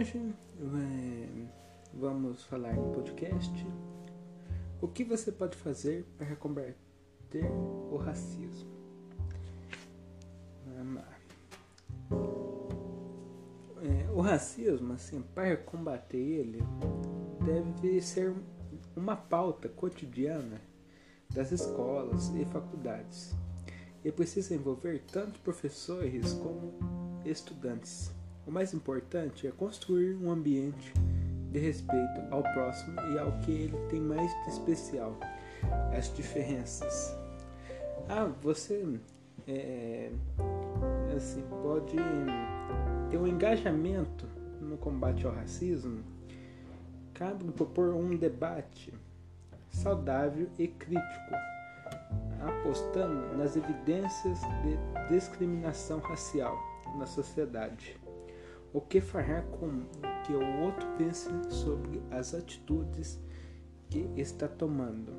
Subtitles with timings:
[0.00, 1.46] Hoje é,
[1.92, 3.52] vamos falar no podcast
[4.80, 7.44] o que você pode fazer para combater
[7.90, 8.70] o racismo.
[13.82, 16.62] É, o racismo, assim, para combater ele,
[17.44, 18.34] deve ser
[18.96, 20.62] uma pauta cotidiana
[21.28, 23.34] das escolas e faculdades
[24.02, 26.72] e precisa envolver tanto professores como
[27.22, 28.18] estudantes.
[28.46, 30.92] O mais importante é construir um ambiente
[31.50, 35.18] de respeito ao próximo e ao que ele tem mais de especial,
[35.96, 37.16] as diferenças.
[38.08, 38.98] Ah, você
[39.46, 40.10] é,
[41.16, 41.96] assim, pode
[43.10, 44.26] ter um engajamento
[44.60, 46.02] no combate ao racismo,
[47.14, 48.94] cabe propor um debate
[49.68, 51.34] saudável e crítico,
[52.40, 56.56] apostando nas evidências de discriminação racial
[56.96, 57.99] na sociedade.
[58.72, 59.82] O que fará com
[60.24, 63.20] que o outro pense sobre as atitudes
[63.88, 65.12] que está tomando?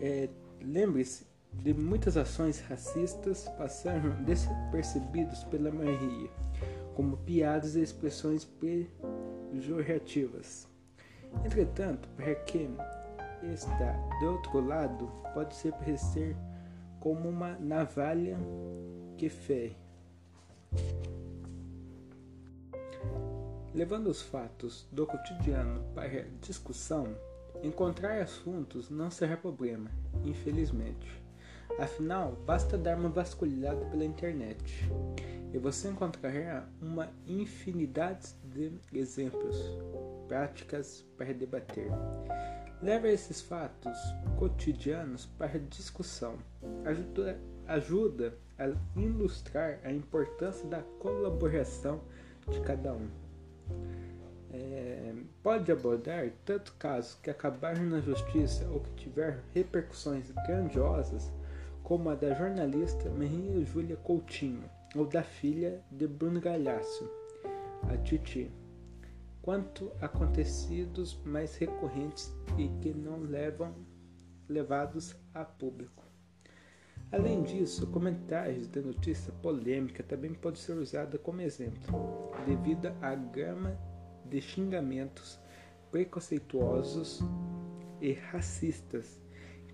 [0.00, 0.30] É,
[0.62, 6.30] lembre-se de muitas ações racistas passaram despercebidos pela maioria,
[6.94, 8.48] como piadas e expressões
[9.52, 10.66] pejorativas.
[11.44, 12.76] Entretanto, para quem
[13.42, 16.36] está do outro lado, pode ser parecer
[16.98, 18.38] como uma navalha
[19.16, 19.76] que fere.
[23.72, 27.14] Levando os fatos do cotidiano para discussão,
[27.62, 29.88] encontrar assuntos não será problema,
[30.24, 31.22] infelizmente.
[31.78, 34.90] Afinal, basta dar uma vasculhada pela internet
[35.54, 39.56] e você encontrará uma infinidade de exemplos,
[40.26, 41.86] práticas para debater.
[42.82, 43.96] Leve esses fatos
[44.36, 46.38] cotidianos para discussão.
[46.84, 48.66] Ajuda, ajuda a
[48.98, 52.00] ilustrar a importância da colaboração
[52.50, 53.29] de cada um
[54.52, 61.32] é, pode abordar tanto casos que acabaram na justiça ou que tiveram repercussões grandiosas,
[61.82, 64.64] como a da jornalista Maria Júlia Coutinho
[64.94, 67.08] ou da filha de Bruno Galhaço,
[67.88, 68.50] a Titi,
[69.40, 73.74] quanto acontecidos mais recorrentes e que não levam
[74.48, 76.09] levados a público.
[77.12, 83.76] Além disso, comentários de notícia polêmica também pode ser usada como exemplo, devido à gama
[84.24, 85.38] de xingamentos
[85.90, 87.20] preconceituosos
[88.00, 89.20] e racistas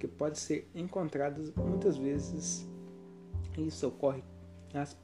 [0.01, 2.67] que pode ser encontrados muitas vezes.
[3.59, 4.23] Isso ocorre
[4.73, 4.99] as,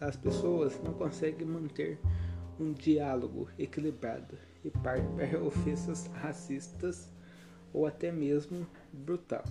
[0.00, 1.98] as pessoas não conseguem manter
[2.58, 5.00] um diálogo equilibrado e para
[5.44, 7.12] ofensas racistas
[7.74, 9.44] ou até mesmo brutal.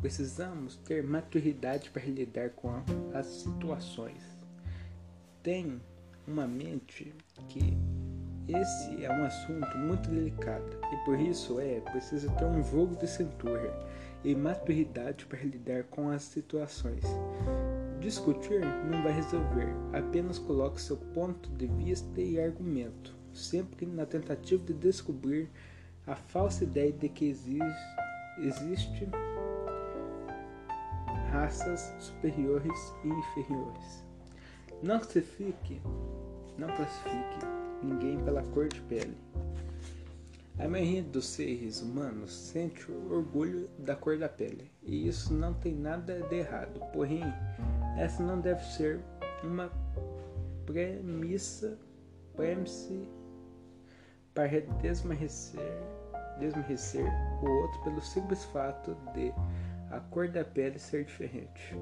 [0.00, 2.82] Precisamos ter maturidade para lidar com
[3.14, 4.22] as situações.
[5.42, 5.80] Tem
[6.26, 7.14] uma mente
[7.48, 7.76] que
[8.48, 13.08] esse é um assunto muito delicado e por isso é preciso ter um jogo de
[13.08, 13.74] cintura
[14.22, 17.02] e maturidade para lidar com as situações.
[18.00, 24.62] Discutir não vai resolver, apenas coloque seu ponto de vista e argumento, sempre na tentativa
[24.64, 25.50] de descobrir
[26.06, 27.60] a falsa ideia de que existe,
[28.38, 29.08] existe
[31.30, 34.04] raças superiores e inferiores.
[34.82, 35.80] Não classifique,
[36.58, 37.46] não classifique
[37.82, 39.16] ninguém pela cor de pele.
[40.58, 45.74] A maioria dos seres humanos sente orgulho da cor da pele, e isso não tem
[45.74, 46.80] nada de errado.
[46.92, 47.22] Porém,
[47.98, 49.00] essa não deve ser
[49.44, 49.70] uma
[50.64, 51.78] premissa,
[54.34, 55.60] para desmerecer,
[56.38, 57.06] desmerecer
[57.42, 59.32] o outro pelo simples fato de
[59.90, 61.74] a cor da pele ser diferente.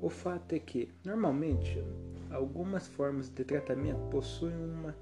[0.00, 1.82] O fato é que, normalmente,
[2.30, 4.96] algumas formas de tratamento possuem uma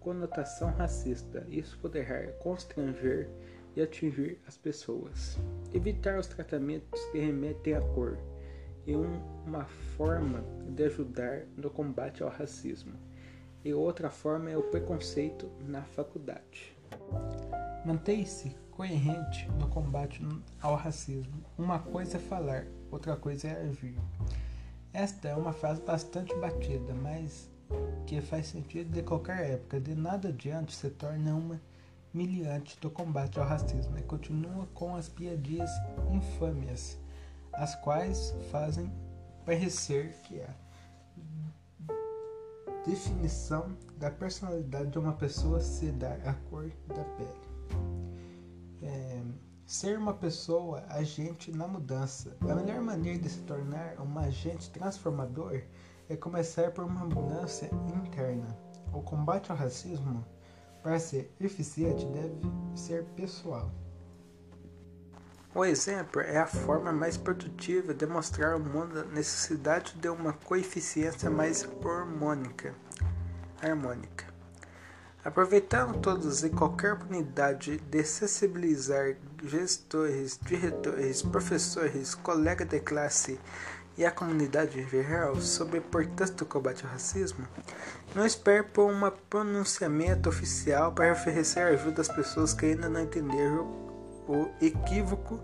[0.00, 1.46] conotação racista.
[1.48, 3.28] Isso poderá constranger
[3.74, 5.38] e atingir as pessoas.
[5.72, 8.18] Evitar os tratamentos que remetem à cor
[8.86, 9.64] é um, uma
[9.96, 12.92] forma de ajudar no combate ao racismo.
[13.64, 16.76] E outra forma é o preconceito na faculdade.
[17.84, 20.26] Mantenha-se coerente no combate
[20.60, 21.42] ao racismo.
[21.56, 23.98] Uma coisa é falar, outra coisa é agir.
[24.92, 27.50] Esta é uma frase bastante batida, mas
[28.06, 29.80] que faz sentido de qualquer época.
[29.80, 31.60] De nada adiante se torna uma
[32.12, 35.70] miliante do combate ao racismo e continua com as piadinhas
[36.12, 36.98] infâmias,
[37.52, 38.92] as quais fazem
[39.44, 40.54] parecer que a
[42.86, 47.53] definição da personalidade de uma pessoa se dá à cor da pele.
[48.84, 49.22] É,
[49.66, 52.36] ser uma pessoa agente na mudança.
[52.42, 55.62] A melhor maneira de se tornar um agente transformador
[56.08, 57.66] é começar por uma mudança
[57.96, 58.46] interna.
[58.92, 60.24] O combate ao racismo,
[60.82, 62.40] para ser eficiente, deve
[62.76, 63.72] ser pessoal.
[65.54, 70.32] O exemplo é a forma mais produtiva de mostrar ao mundo a necessidade de uma
[70.32, 72.74] coeficiência mais harmônica.
[73.62, 74.33] harmônica.
[75.24, 83.40] Aproveitando todas e qualquer oportunidade de sensibilizar gestores, diretores, professores, colegas de classe
[83.96, 87.48] e a comunidade em geral sobre a importância do combate ao racismo,
[88.14, 93.64] não espere por um pronunciamento oficial para oferecer ajuda às pessoas que ainda não entenderam
[94.28, 95.40] o equívoco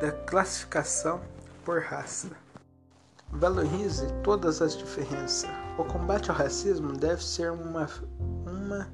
[0.00, 1.20] da classificação
[1.66, 2.28] por raça.
[3.30, 5.50] Valorize todas as diferenças.
[5.76, 7.86] O combate ao racismo deve ser uma,
[8.46, 8.88] uma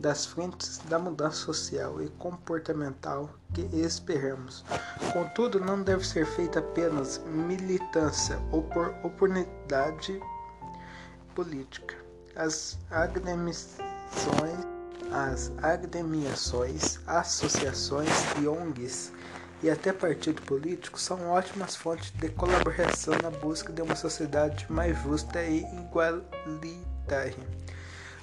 [0.00, 4.64] das frentes da mudança social e comportamental que esperamos.
[5.12, 10.20] Contudo, não deve ser feita apenas militância ou por oportunidade
[11.34, 11.96] política.
[12.36, 14.78] As agremiações
[15.10, 18.10] as agremiações, associações
[18.40, 19.12] e ONGs
[19.62, 25.00] e até partidos políticos são ótimas fontes de colaboração na busca de uma sociedade mais
[25.02, 27.34] justa e igualitária.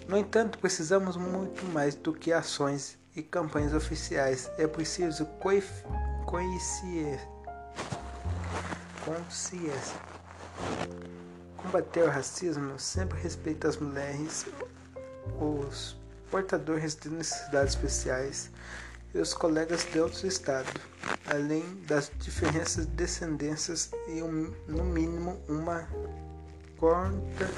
[0.07, 4.49] No entanto, precisamos muito mais do que ações e campanhas oficiais.
[4.57, 5.25] É preciso
[9.03, 9.99] consciência.
[11.57, 14.45] Combater o racismo sempre respeita as mulheres,
[15.39, 15.95] os
[16.29, 18.51] portadores de necessidades especiais
[19.13, 20.71] e os colegas de outros estados,
[21.25, 25.87] além das diferenças de descendências e, um, no mínimo, uma
[26.77, 27.49] conta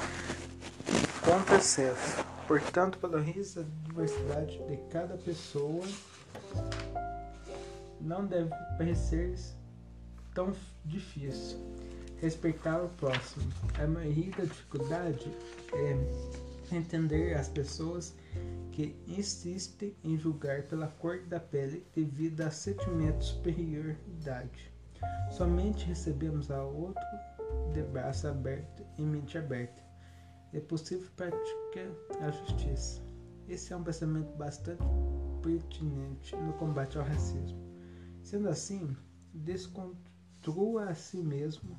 [1.22, 2.37] contrassenso.
[2.48, 5.84] Portanto, valorize a diversidade de cada pessoa.
[8.00, 8.48] Não deve
[8.78, 9.38] parecer
[10.34, 11.58] tão difícil
[12.22, 13.52] respeitar o próximo.
[13.78, 15.30] A maioria da dificuldade
[15.74, 18.14] é entender as pessoas
[18.72, 24.72] que insiste em julgar pela cor da pele devido a sentimento de superioridade.
[25.30, 27.04] Somente recebemos a outro
[27.74, 29.87] de braço aberto e mente aberta.
[30.52, 31.90] É possível praticar
[32.20, 33.02] a justiça.
[33.48, 34.82] Esse é um pensamento bastante
[35.42, 37.58] pertinente no combate ao racismo.
[38.22, 38.96] Sendo assim,
[39.32, 41.76] desconstrua a si mesmo,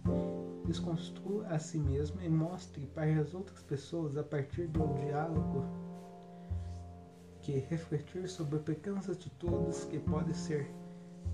[0.66, 5.66] desconstrua a si mesmo e mostre para as outras pessoas a partir do diálogo
[7.42, 10.72] que refletir sobre pequenas atitudes que podem ser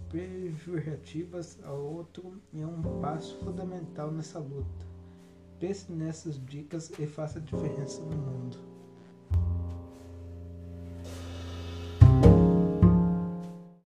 [0.09, 4.94] pejorativas ao outro é um passo fundamental nessa luta.
[5.59, 8.74] Pense nessas dicas e faça a diferença no mundo.